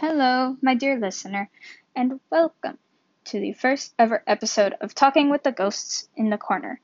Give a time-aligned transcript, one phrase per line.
[0.00, 1.50] Hello, my dear listener,
[1.96, 2.78] and welcome
[3.24, 6.80] to the first ever episode of Talking with the Ghosts in the Corner.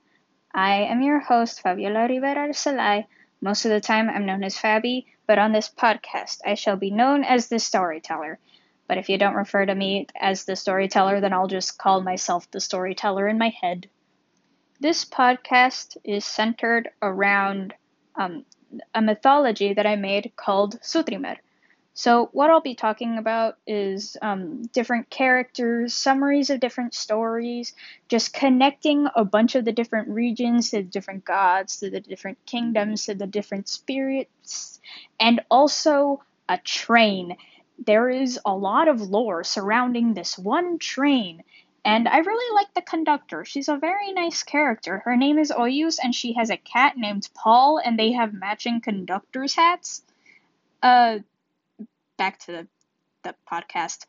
[0.53, 3.07] I am your host, Fabiola Rivera Salai.
[3.41, 6.91] Most of the time, I'm known as Fabi, but on this podcast, I shall be
[6.91, 8.41] known as the storyteller.
[8.89, 12.51] But if you don't refer to me as the storyteller, then I'll just call myself
[12.51, 13.89] the storyteller in my head.
[14.81, 17.75] This podcast is centered around
[18.17, 18.45] um,
[18.93, 21.37] a mythology that I made called Sutrimer.
[21.97, 27.73] So, what I'll be talking about is um, different characters, summaries of different stories,
[28.09, 32.39] just connecting a bunch of the different regions to the different gods, to the different
[32.47, 34.81] kingdoms, to the different spirits,
[35.21, 37.37] and also a train.
[37.79, 41.45] There is a lot of lore surrounding this one train,
[41.85, 43.45] and I really like the conductor.
[43.45, 44.99] She's a very nice character.
[45.05, 48.81] Her name is Oyus, and she has a cat named Paul, and they have matching
[48.81, 50.03] conductor's hats.
[50.83, 51.21] Uh,
[52.17, 52.69] back to the,
[53.23, 54.05] the podcast.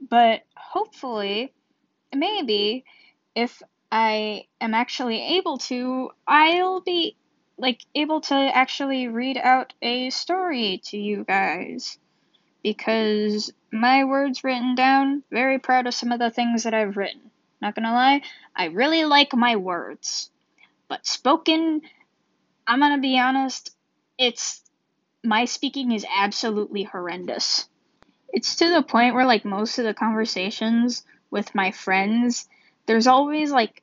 [0.00, 1.52] But hopefully,
[2.14, 2.84] maybe,
[3.34, 7.16] if I am actually able to, I'll be
[7.58, 11.98] like able to actually read out a story to you guys.
[12.62, 17.30] Because my words written down very proud of some of the things that i've written.
[17.62, 18.22] Not gonna lie
[18.54, 20.30] i really like my words.
[20.88, 21.82] But spoken
[22.66, 23.74] i'm gonna be honest
[24.18, 24.62] it's
[25.26, 27.68] my speaking is absolutely horrendous.
[28.32, 32.48] It's to the point where, like, most of the conversations with my friends,
[32.86, 33.82] there's always like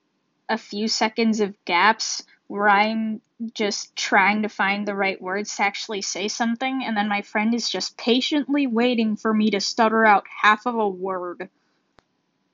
[0.50, 3.22] a few seconds of gaps where I'm
[3.54, 7.54] just trying to find the right words to actually say something, and then my friend
[7.54, 11.50] is just patiently waiting for me to stutter out half of a word.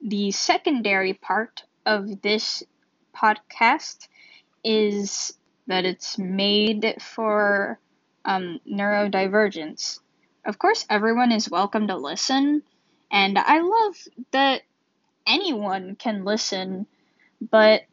[0.01, 2.63] The secondary part of this
[3.15, 4.07] podcast
[4.63, 7.79] is that it's made for
[8.25, 9.99] um, neurodivergence.
[10.45, 12.63] Of course, everyone is welcome to listen,
[13.11, 13.95] and I love
[14.31, 14.61] that
[15.27, 16.87] anyone can listen,
[17.41, 17.83] but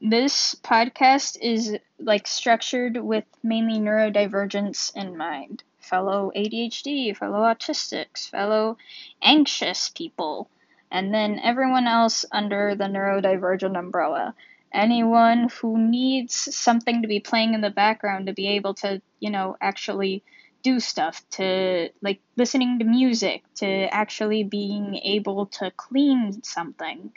[0.00, 5.62] this podcast is like structured with mainly neurodivergence in mind.
[5.78, 8.76] Fellow ADHD, fellow autistics, fellow
[9.22, 10.48] anxious people,
[10.90, 14.34] and then everyone else under the neurodivergent umbrella
[14.72, 19.30] anyone who needs something to be playing in the background to be able to, you
[19.30, 20.22] know, actually
[20.62, 27.12] do stuff, to like listening to music, to actually being able to clean something,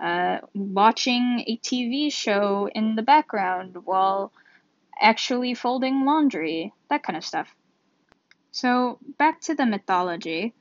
[0.00, 4.32] uh, watching a TV show in the background while
[5.00, 7.54] actually folding laundry, that kind of stuff.
[8.50, 10.54] So, back to the mythology.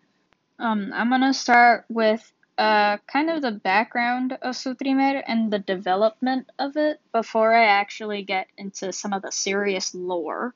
[0.59, 6.49] Um, I'm gonna start with uh, kind of the background of Sutrimer and the development
[6.57, 10.53] of it before I actually get into some of the serious lore.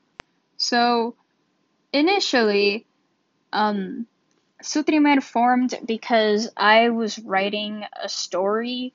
[0.57, 1.15] So,
[1.91, 2.85] initially,
[3.51, 4.07] um,
[4.61, 8.93] Sutrimer formed because I was writing a story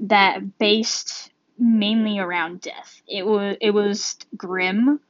[0.00, 3.02] that based mainly around death.
[3.06, 5.00] It was it was grim,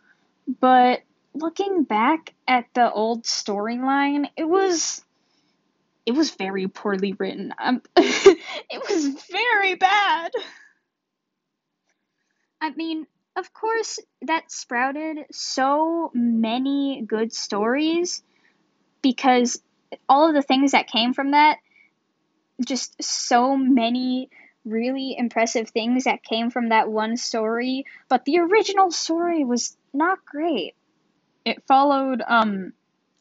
[0.60, 1.02] but
[1.34, 5.04] looking back at the old storyline, it was
[6.08, 7.52] it was very poorly written.
[7.62, 10.30] Um, it was very bad.
[12.62, 18.22] I mean, of course, that sprouted so many good stories
[19.02, 19.60] because
[20.08, 21.58] all of the things that came from that,
[22.64, 24.30] just so many
[24.64, 30.24] really impressive things that came from that one story, but the original story was not
[30.24, 30.74] great.
[31.44, 32.72] It followed um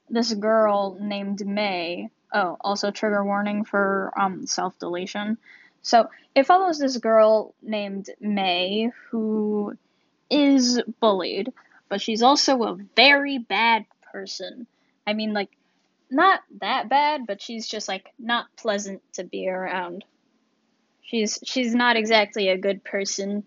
[0.09, 5.37] this girl named May Oh, also trigger warning for um, self deletion.
[5.81, 9.77] So it follows this girl named May who
[10.29, 11.53] is bullied,
[11.89, 14.67] but she's also a very bad person.
[15.05, 15.51] I mean, like,
[16.09, 20.03] not that bad, but she's just like not pleasant to be around.
[21.01, 23.45] She's she's not exactly a good person.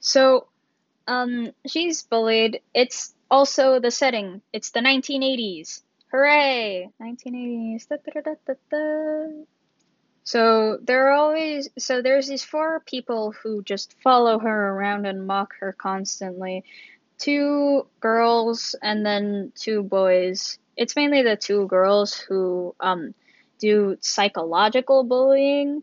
[0.00, 0.48] So,
[1.06, 2.60] um, she's bullied.
[2.74, 4.42] It's also the setting.
[4.52, 5.82] It's the 1980s.
[6.12, 6.90] Hooray!
[7.00, 7.88] 1980s.
[7.88, 8.34] Da, da,
[8.70, 9.44] da,
[10.24, 15.26] so there are always so there's these four people who just follow her around and
[15.26, 16.64] mock her constantly.
[17.18, 20.58] Two girls and then two boys.
[20.76, 23.14] It's mainly the two girls who um
[23.58, 25.82] do psychological bullying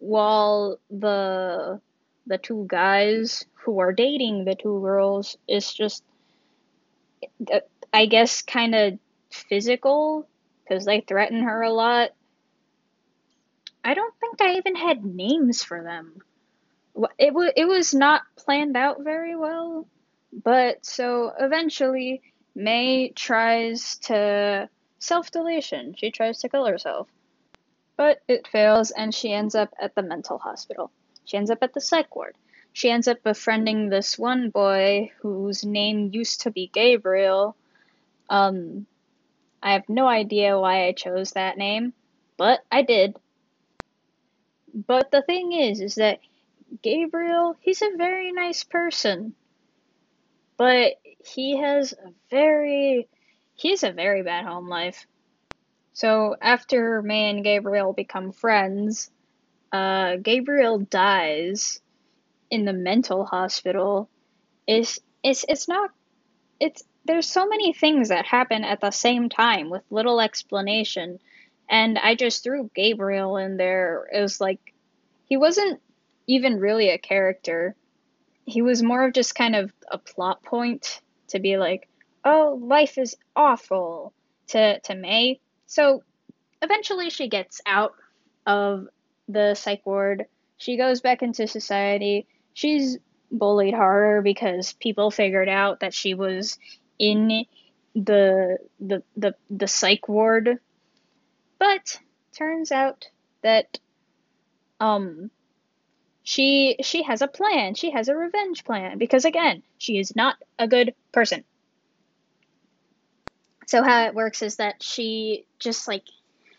[0.00, 1.80] while the
[2.26, 6.02] the two guys who are dating the two girls is just
[7.92, 8.98] I guess kind of
[9.30, 10.28] physical
[10.62, 12.10] because they threaten her a lot.
[13.84, 16.20] I don't think I even had names for them.
[17.18, 19.86] It was it was not planned out very well,
[20.32, 22.22] but so eventually
[22.54, 25.94] May tries to self deletion.
[25.96, 27.08] She tries to kill herself.
[27.96, 30.90] But it fails, and she ends up at the mental hospital.
[31.24, 32.36] She ends up at the psych ward.
[32.72, 37.56] She ends up befriending this one boy whose name used to be Gabriel.
[38.30, 38.86] Um,
[39.62, 41.92] I have no idea why I chose that name,
[42.36, 43.16] but I did.
[44.72, 46.20] But the thing is, is that
[46.82, 49.34] Gabriel, he's a very nice person.
[50.56, 50.94] But
[51.24, 53.08] he has a very,
[53.54, 55.06] he's a very bad home life.
[55.92, 59.10] So after May and Gabriel become friends,
[59.72, 61.80] uh, Gabriel dies
[62.50, 64.08] in the mental hospital.
[64.66, 65.90] Is it's it's not
[66.60, 71.18] it's there's so many things that happen at the same time with little explanation,
[71.68, 74.06] and I just threw Gabriel in there.
[74.12, 74.74] It was like
[75.24, 75.80] he wasn't
[76.26, 77.74] even really a character.
[78.44, 81.88] He was more of just kind of a plot point to be like,
[82.26, 84.12] oh, life is awful
[84.48, 85.40] to to May.
[85.66, 86.02] So
[86.60, 87.94] eventually she gets out
[88.46, 88.86] of
[89.28, 90.26] the psych ward.
[90.58, 92.26] She goes back into society.
[92.52, 92.98] She's
[93.30, 96.58] bullied harder because people figured out that she was
[96.98, 97.44] in
[97.94, 100.58] the the the, the psych ward.
[101.58, 101.98] But
[102.36, 103.08] turns out
[103.42, 103.78] that
[104.80, 105.30] um
[106.22, 107.74] she she has a plan.
[107.74, 111.44] She has a revenge plan because again, she is not a good person.
[113.66, 116.04] So how it works is that she just like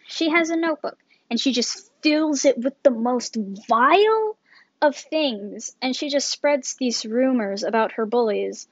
[0.07, 0.97] she has a notebook
[1.29, 3.37] and she just fills it with the most
[3.67, 4.37] vile
[4.81, 8.67] of things and she just spreads these rumors about her bullies.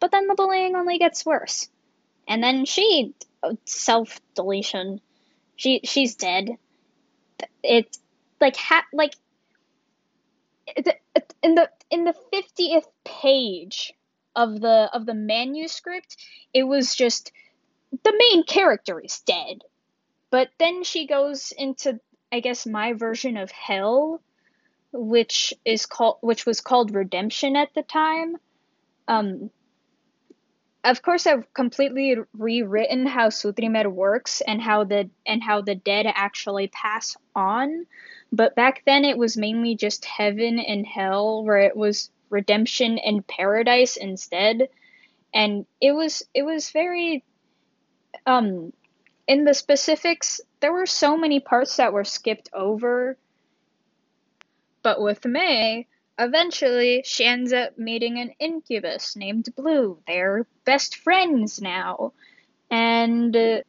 [0.00, 1.68] But then the bullying only gets worse.
[2.28, 3.14] And then she
[3.64, 5.00] self deletion.
[5.56, 6.50] She she's dead.
[7.62, 7.98] It's
[8.40, 9.14] like ha- like
[11.42, 13.94] in the in the 50th page
[14.36, 16.16] of the of the manuscript,
[16.54, 17.32] it was just
[18.04, 19.62] the main character is dead
[20.30, 22.00] but then she goes into,
[22.32, 24.20] I guess, my version of hell,
[24.92, 28.36] which is called, which was called Redemption at the time.
[29.08, 29.50] Um,
[30.90, 36.06] of course, I've completely rewritten how Sutrimer works and how the and how the dead
[36.08, 37.86] actually pass on.
[38.32, 43.26] But back then, it was mainly just heaven and hell, where it was redemption and
[43.26, 44.68] paradise instead,
[45.34, 47.24] and it was it was very
[48.26, 48.72] um
[49.26, 53.16] in the specifics, there were so many parts that were skipped over.
[54.82, 55.86] But with May,
[56.18, 59.98] eventually she ends up meeting an incubus named Blue.
[60.06, 62.12] They're best friends now.
[62.70, 63.60] And uh,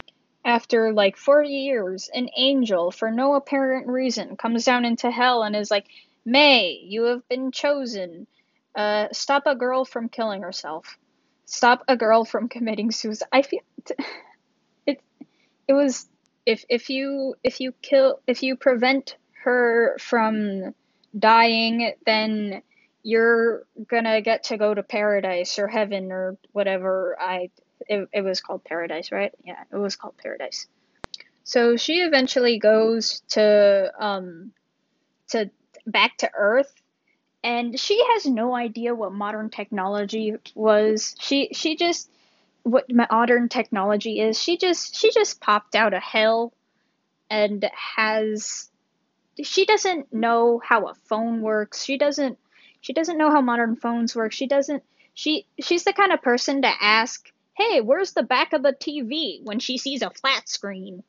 [0.44, 5.56] after like 40 years, an angel, for no apparent reason, comes down into hell and
[5.56, 5.86] is like,
[6.26, 8.28] May, you have been chosen.
[8.76, 10.98] Uh, stop a girl from killing herself.
[11.46, 13.30] Stop a girl from committing suicide.
[13.32, 13.62] I feel.
[13.86, 13.96] T-
[15.70, 16.10] it was
[16.46, 20.74] if if you if you kill if you prevent her from
[21.18, 22.62] dying, then
[23.04, 27.50] you're gonna get to go to paradise or heaven or whatever I
[27.88, 29.34] it, it was called paradise, right?
[29.44, 30.68] Yeah, it was called paradise.
[31.44, 34.52] So she eventually goes to um
[35.30, 35.50] to
[35.88, 36.74] back to Earth
[37.44, 41.16] and she has no idea what modern technology was.
[41.20, 42.10] She she just
[42.64, 44.40] what modern technology is.
[44.40, 46.54] She just she just popped out of hell
[47.30, 48.70] and has
[49.44, 51.84] she doesn't know how a phone works.
[51.84, 52.38] She doesn't
[52.82, 54.32] she doesn't know how modern phones work.
[54.32, 58.64] She doesn't she she's the kind of person to ask, "Hey, where's the back of
[58.64, 61.04] the TV?" when she sees a flat screen.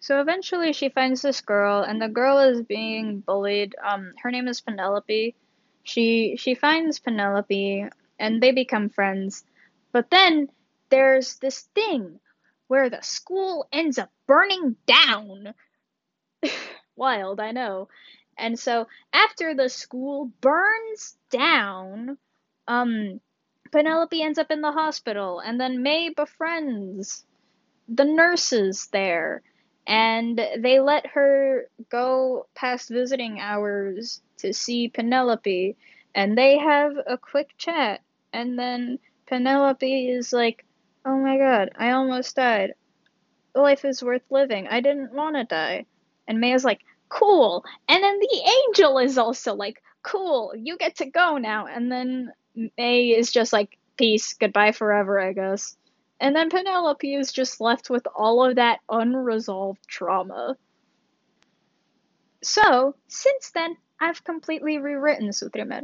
[0.00, 3.74] So eventually she finds this girl and the girl is being bullied.
[3.82, 5.34] Um her name is Penelope.
[5.82, 7.88] She she finds Penelope
[8.18, 9.44] and they become friends.
[9.92, 10.48] But then
[10.90, 12.20] there's this thing
[12.68, 15.54] where the school ends up burning down.
[16.96, 17.88] Wild, I know.
[18.36, 22.18] And so after the school burns down,
[22.66, 23.20] um,
[23.72, 27.24] Penelope ends up in the hospital, and then May befriends
[27.88, 29.42] the nurses there,
[29.86, 35.76] and they let her go past visiting hours to see Penelope,
[36.14, 38.00] and they have a quick chat,
[38.32, 40.64] and then Penelope is like,
[41.04, 42.74] Oh my god, I almost died.
[43.54, 44.66] Life is worth living.
[44.68, 45.86] I didn't want to die.
[46.26, 47.64] And Maya's like, cool.
[47.88, 51.66] And then the angel is also like, cool, you get to go now.
[51.66, 52.32] And then
[52.76, 55.76] May is just like, peace, goodbye forever, I guess.
[56.20, 60.56] And then Penelope is just left with all of that unresolved trauma.
[62.42, 65.82] So, since then, I've completely rewritten Sutrimer.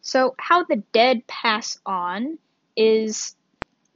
[0.00, 2.38] So, how the dead pass on
[2.76, 3.34] is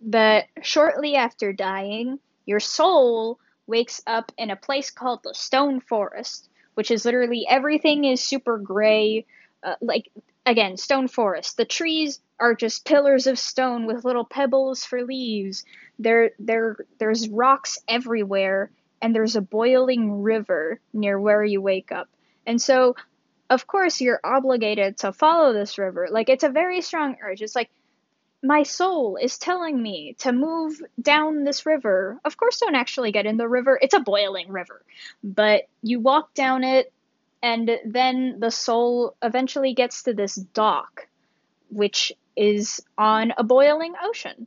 [0.07, 3.39] that shortly after dying, your soul
[3.71, 8.59] wakes up in a place called the Stone Forest, which is literally everything is super
[8.59, 9.25] gray.
[9.63, 10.11] Uh, like,
[10.45, 11.57] again, Stone Forest.
[11.57, 15.65] The trees are just pillars of stone with little pebbles for leaves.
[15.99, 22.09] There, there, there's rocks everywhere, and there's a boiling river near where you wake up.
[22.47, 22.97] And so,
[23.51, 26.09] of course, you're obligated to follow this river.
[26.11, 27.43] Like, it's a very strong urge.
[27.43, 27.71] It's like,
[28.43, 32.19] my soul is telling me to move down this river.
[32.25, 33.79] Of course, don't actually get in the river.
[33.81, 34.83] It's a boiling river.
[35.23, 36.93] But you walk down it,
[37.43, 41.07] and then the soul eventually gets to this dock,
[41.71, 44.47] which is on a boiling ocean.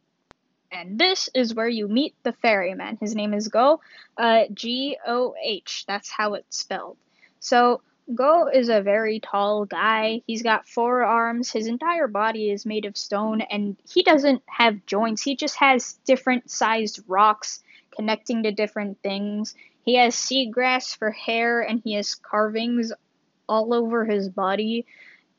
[0.71, 2.97] And this is where you meet the ferryman.
[3.00, 3.79] His name is Go,
[4.17, 5.85] uh, G O H.
[5.88, 6.97] That's how it's spelled.
[7.39, 7.81] So,
[8.13, 10.22] Go is a very tall guy.
[10.27, 11.51] He's got four arms.
[11.51, 15.22] His entire body is made of stone, and he doesn't have joints.
[15.22, 17.63] He just has different sized rocks
[17.95, 19.55] connecting to different things.
[19.86, 22.91] He has seagrass for hair, and he has carvings
[23.48, 24.86] all over his body.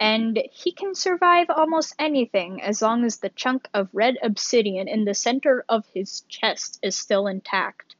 [0.00, 5.04] And he can survive almost anything as long as the chunk of red obsidian in
[5.04, 7.93] the center of his chest is still intact.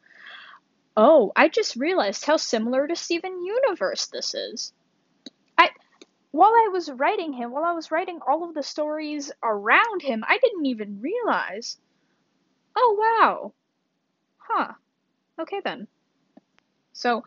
[0.96, 4.72] Oh, I just realized how similar to Steven Universe this is.
[5.58, 5.70] I
[6.30, 10.24] while I was writing him, while I was writing all of the stories around him,
[10.26, 11.78] I didn't even realize.
[12.76, 13.52] Oh wow.
[14.38, 14.72] Huh.
[15.38, 15.88] Okay then.
[16.92, 17.24] So,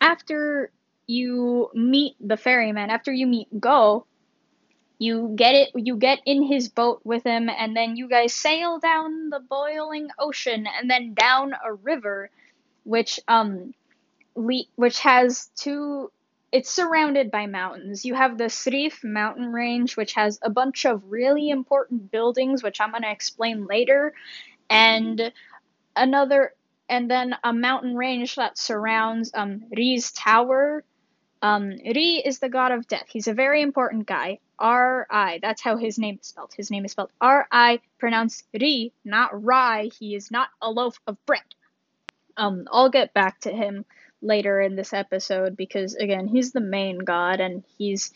[0.00, 0.70] after
[1.06, 4.06] you meet the ferryman, after you meet Go,
[4.98, 8.78] you get it you get in his boat with him and then you guys sail
[8.78, 12.30] down the boiling ocean and then down a river
[12.88, 13.74] which um
[14.34, 16.10] le- which has two
[16.50, 18.06] it's surrounded by mountains.
[18.06, 22.80] You have the Srif mountain range, which has a bunch of really important buildings, which
[22.80, 24.14] I'm going to explain later,
[24.70, 25.30] and
[25.94, 26.54] another,
[26.88, 30.84] and then a mountain range that surrounds um, Ri's tower.
[31.42, 33.06] Um, Ri is the god of death.
[33.08, 34.38] He's a very important guy.
[34.58, 35.38] R I.
[35.42, 36.52] That's how his name is spelled.
[36.56, 39.90] His name is spelled R I, pronounced Ri, not Rai.
[39.90, 41.42] He is not a loaf of bread.
[42.38, 43.84] Um, I'll get back to him
[44.22, 48.12] later in this episode because again, he's the main god and he's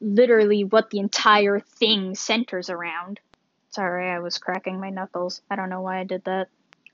[0.00, 3.20] literally what the entire thing centers around.
[3.70, 5.42] Sorry, I was cracking my knuckles.
[5.50, 6.48] I don't know why I did that.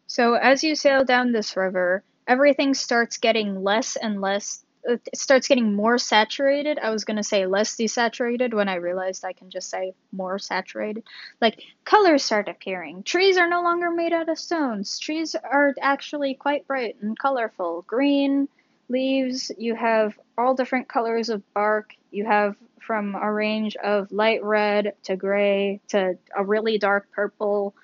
[0.06, 5.48] So, as you sail down this river, everything starts getting less and less it starts
[5.48, 6.78] getting more saturated.
[6.78, 10.38] I was going to say less desaturated when I realized I can just say more
[10.38, 11.04] saturated.
[11.40, 13.02] Like colors start appearing.
[13.02, 14.98] Trees are no longer made out of stones.
[14.98, 17.82] Trees are actually quite bright and colorful.
[17.86, 18.48] Green
[18.88, 21.94] leaves, you have all different colors of bark.
[22.10, 27.74] You have from a range of light red to gray to a really dark purple.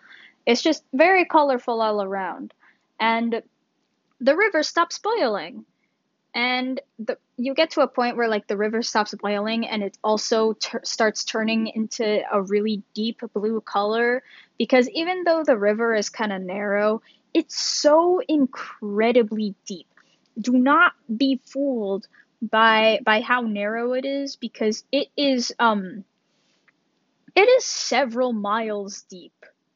[0.45, 2.53] It's just very colorful all around.
[2.99, 3.43] And
[4.21, 5.65] the river stops boiling
[6.35, 9.99] and the, you get to a point where like the river stops boiling and it
[10.05, 14.23] also ter- starts turning into a really deep blue color
[14.59, 17.03] because even though the river is kind of narrow
[17.35, 19.87] it's so incredibly deep.
[20.41, 22.07] Do not be fooled
[22.43, 26.05] by by how narrow it is because it is um
[27.37, 29.35] it is several miles deep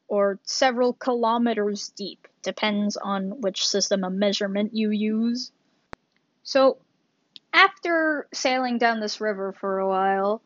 [0.09, 5.53] or several kilometers deep depends on which system of measurement you use
[6.45, 6.77] so,
[7.53, 10.43] after sailing down this river for a while,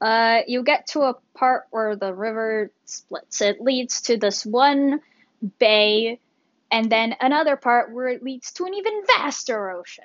[0.00, 3.40] uh, you get to a part where the river splits.
[3.42, 5.00] It leads to this one
[5.58, 6.18] bay,
[6.70, 10.04] and then another part where it leads to an even vaster ocean.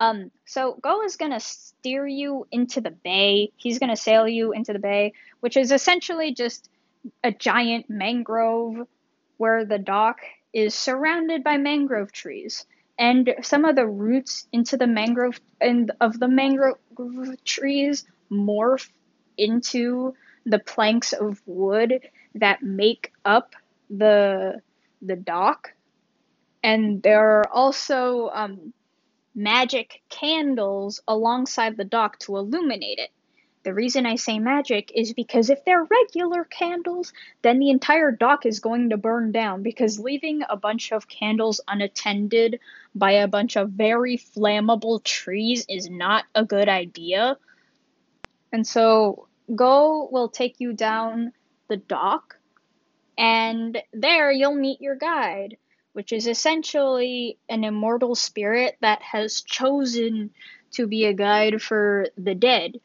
[0.00, 3.52] Um, so Go is gonna steer you into the bay.
[3.56, 6.70] He's gonna sail you into the bay, which is essentially just
[7.22, 8.88] a giant mangrove
[9.36, 10.20] where the dock
[10.54, 12.64] is surrounded by mangrove trees
[12.98, 16.78] and some of the roots into the mangrove and of the mangrove
[17.44, 18.88] trees morph
[19.36, 20.14] into
[20.46, 22.00] the planks of wood
[22.34, 23.54] that make up
[23.90, 24.60] the
[25.02, 25.72] the dock.
[26.62, 28.72] And there are also um,
[29.34, 33.10] magic candles alongside the dock to illuminate it
[33.66, 38.46] the reason I say magic is because if they're regular candles, then the entire dock
[38.46, 42.60] is going to burn down because leaving a bunch of candles unattended
[42.94, 47.38] by a bunch of very flammable trees is not a good idea.
[48.52, 51.32] And so Go will take you down
[51.68, 52.38] the dock,
[53.18, 55.56] and there you'll meet your guide,
[55.92, 60.30] which is essentially an immortal spirit that has chosen
[60.74, 62.78] to be a guide for the dead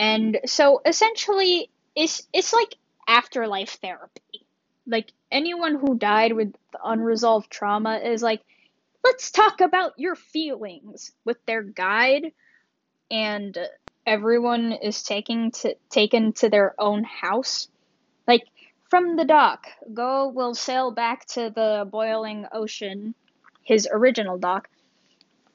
[0.00, 2.74] and so essentially it's it's like
[3.06, 4.46] afterlife therapy.
[4.86, 8.40] Like anyone who died with unresolved trauma is like,
[9.04, 12.32] let's talk about your feelings with their guide,
[13.10, 13.58] and
[14.06, 17.68] everyone is taking to taken to their own house.
[18.26, 18.44] Like
[18.88, 23.14] from the dock, Go will sail back to the boiling ocean,
[23.64, 24.70] his original dock,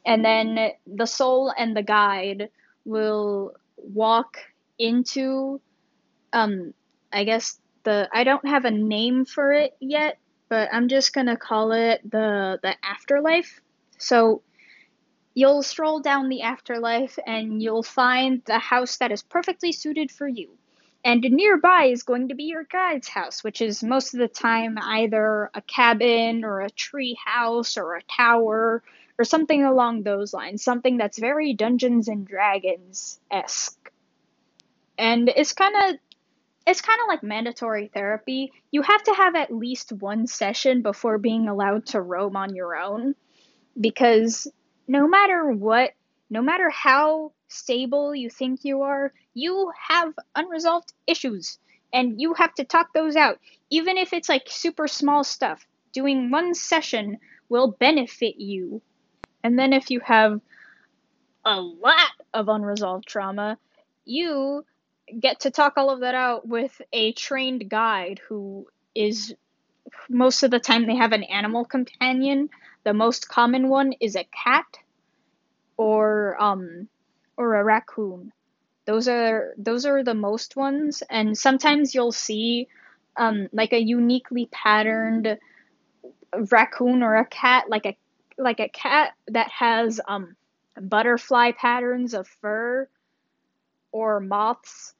[0.06, 2.50] and then the soul and the guide
[2.86, 3.56] will
[3.94, 4.38] walk
[4.78, 5.62] into
[6.34, 6.74] um
[7.12, 10.18] I guess the I don't have a name for it yet,
[10.50, 13.62] but I'm just gonna call it the the afterlife.
[13.98, 14.42] So
[15.34, 20.28] you'll stroll down the afterlife and you'll find the house that is perfectly suited for
[20.28, 20.50] you.
[21.04, 24.80] And nearby is going to be your guide's house, which is most of the time
[24.82, 28.82] either a cabin or a tree house or a tower
[29.18, 33.92] or something along those lines, something that's very Dungeons and Dragons esque.
[34.98, 36.00] And it's kind of
[36.68, 38.52] it's kind of like mandatory therapy.
[38.72, 42.76] You have to have at least one session before being allowed to roam on your
[42.76, 43.14] own
[43.80, 44.48] because
[44.88, 45.92] no matter what,
[46.30, 51.60] no matter how stable you think you are, you have unresolved issues
[51.94, 53.40] and you have to talk those out.
[53.70, 57.18] Even if it's like super small stuff, doing one session
[57.48, 58.82] will benefit you.
[59.46, 60.42] And then if you have
[61.46, 63.60] a lot of unresolved trauma,
[64.04, 64.66] you
[65.20, 69.36] get to talk all of that out with a trained guide who is
[70.10, 72.50] most of the time they have an animal companion.
[72.86, 74.66] The most common one is a cat
[75.78, 76.88] or um
[77.38, 78.32] or a raccoon.
[78.86, 82.68] Those are those are the most ones and sometimes you'll see
[83.16, 85.38] um like a uniquely patterned
[86.52, 87.96] raccoon or a cat like a
[88.38, 90.36] like a cat that has um
[90.80, 92.88] butterfly patterns of fur
[93.92, 94.94] or moths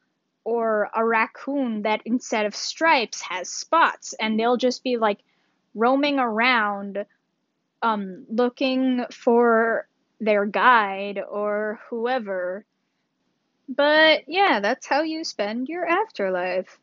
[0.44, 4.14] or a raccoon that instead of stripes has spots.
[4.20, 5.20] And they'll just be like
[5.74, 7.06] roaming around
[7.82, 9.88] um looking for
[10.22, 12.66] their guide or whoever.
[13.68, 16.80] But yeah that's how you spend your afterlife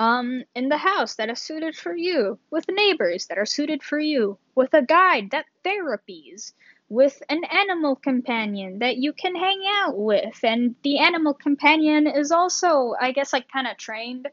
[0.00, 3.98] um in the house that is suited for you with neighbors that are suited for
[3.98, 6.52] you with a guide that therapies
[6.88, 10.38] with an animal companion that you can hang out with.
[10.42, 14.26] And the animal companion is also i guess like kind of trained.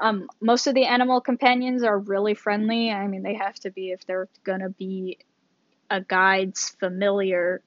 [0.00, 2.90] Um, most of the animal companions are really friendly.
[2.92, 5.18] I mean they have to be if they're gonna be
[5.90, 7.60] a guide's familiar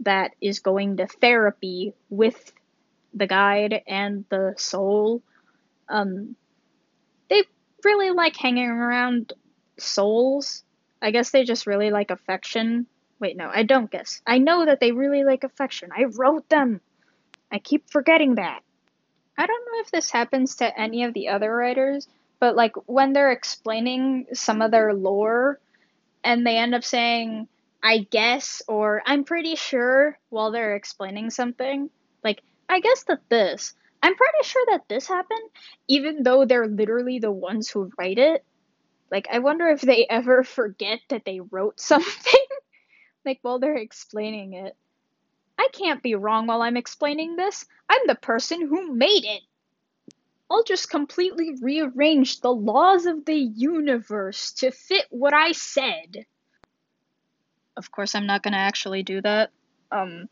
[0.00, 2.52] that is going to therapy with
[3.14, 5.22] the guide and the soul.
[5.88, 6.34] Um,
[7.32, 7.42] they
[7.84, 9.32] really like hanging around
[9.78, 10.62] souls
[11.00, 12.86] i guess they just really like affection
[13.22, 14.20] Wait, no, I don't guess.
[14.26, 15.90] I know that they really like affection.
[15.96, 16.80] I wrote them.
[17.52, 18.62] I keep forgetting that.
[19.38, 22.08] I don't know if this happens to any of the other writers,
[22.40, 25.60] but like when they're explaining some of their lore
[26.24, 27.46] and they end up saying,
[27.80, 31.90] I guess, or I'm pretty sure while they're explaining something,
[32.24, 35.48] like, I guess that this, I'm pretty sure that this happened,
[35.88, 38.44] even though they're literally the ones who write it.
[39.10, 42.46] Like, I wonder if they ever forget that they wrote something
[43.24, 44.76] like while they're explaining it.
[45.58, 47.64] I can't be wrong while I'm explaining this.
[47.88, 49.42] I'm the person who made it.
[50.50, 56.26] I'll just completely rearrange the laws of the universe to fit what I said.
[57.76, 59.50] Of course, I'm not gonna actually do that.
[59.90, 60.28] Um,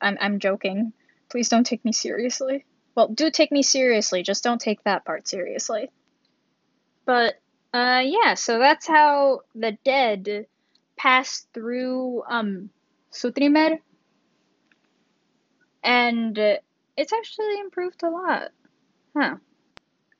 [0.00, 0.92] I'm, I'm joking.
[1.30, 2.66] Please don't take me seriously.
[2.94, 5.90] Well, do take me seriously, just don't take that part seriously.
[7.06, 7.34] But,
[7.72, 10.46] uh, yeah, so that's how the dead
[10.96, 12.70] pass through um
[13.10, 13.78] Sutrimer,
[15.82, 16.38] and
[16.96, 18.50] it's actually improved a lot.
[19.16, 19.36] Huh.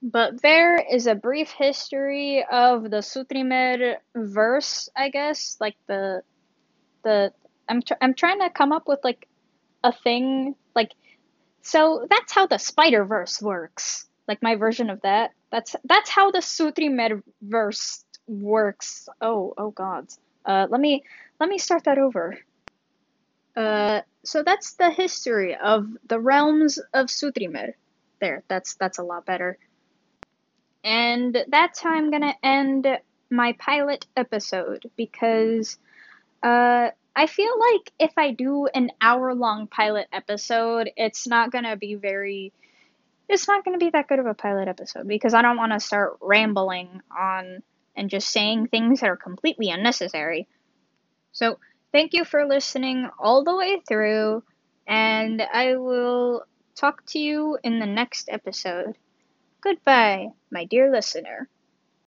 [0.03, 6.23] But there is a brief history of the Sutrimer verse, I guess, like the
[7.05, 7.33] the
[7.69, 9.29] I'm tr- I'm trying to come up with like
[9.85, 10.57] a thing
[11.63, 14.09] so that's how the Spider Verse works.
[14.29, 15.33] Like my version of that.
[15.51, 19.09] That's that's how the Sutrimer verse works.
[19.21, 20.19] Oh oh gods.
[20.45, 21.05] Uh, let me
[21.41, 22.39] let me start that over.
[23.57, 27.75] Uh, so that's the history of the realms of Sutrimer.
[28.21, 29.59] There, that's that's a lot better.
[30.85, 32.87] And that's how I'm gonna end
[33.31, 35.79] my pilot episode because
[36.43, 41.77] uh, I feel like if I do an hour long pilot episode, it's not gonna
[41.77, 42.53] be very
[43.33, 45.73] it's not going to be that good of a pilot episode because I don't want
[45.73, 47.63] to start rambling on
[47.97, 50.49] and just saying things that are completely unnecessary.
[51.33, 51.59] So,
[51.93, 54.43] thank you for listening all the way through,
[54.87, 56.45] and I will
[56.75, 58.97] talk to you in the next episode.
[59.63, 61.49] Goodbye, my dear listener.